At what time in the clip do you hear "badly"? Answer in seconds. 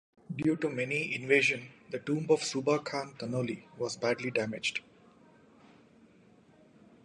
3.97-4.31